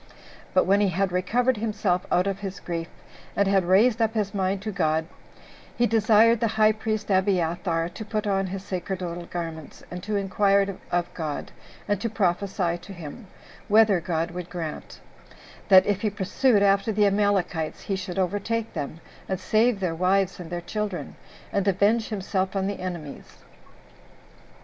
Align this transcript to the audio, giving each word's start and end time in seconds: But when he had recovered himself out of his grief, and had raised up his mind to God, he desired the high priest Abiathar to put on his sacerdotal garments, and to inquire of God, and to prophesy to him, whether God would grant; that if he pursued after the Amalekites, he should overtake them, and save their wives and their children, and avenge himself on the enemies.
But 0.55 0.65
when 0.65 0.81
he 0.81 0.87
had 0.87 1.11
recovered 1.11 1.57
himself 1.57 2.07
out 2.11 2.25
of 2.25 2.39
his 2.39 2.59
grief, 2.59 2.89
and 3.35 3.47
had 3.47 3.65
raised 3.65 4.01
up 4.01 4.15
his 4.15 4.33
mind 4.33 4.63
to 4.63 4.71
God, 4.71 5.05
he 5.77 5.85
desired 5.85 6.39
the 6.39 6.47
high 6.57 6.71
priest 6.71 7.11
Abiathar 7.11 7.87
to 7.87 8.05
put 8.05 8.25
on 8.25 8.47
his 8.47 8.63
sacerdotal 8.63 9.27
garments, 9.27 9.83
and 9.91 10.01
to 10.01 10.15
inquire 10.15 10.77
of 10.91 11.13
God, 11.13 11.51
and 11.87 12.01
to 12.01 12.09
prophesy 12.09 12.79
to 12.79 12.93
him, 12.93 13.27
whether 13.67 13.99
God 14.01 14.31
would 14.31 14.49
grant; 14.49 15.01
that 15.69 15.85
if 15.85 16.01
he 16.01 16.09
pursued 16.09 16.63
after 16.63 16.91
the 16.91 17.05
Amalekites, 17.05 17.81
he 17.83 17.95
should 17.95 18.17
overtake 18.17 18.73
them, 18.73 19.01
and 19.29 19.39
save 19.39 19.79
their 19.79 19.93
wives 19.93 20.39
and 20.39 20.49
their 20.49 20.61
children, 20.61 21.15
and 21.53 21.67
avenge 21.67 22.09
himself 22.09 22.55
on 22.55 22.65
the 22.65 22.79
enemies. 22.79 23.43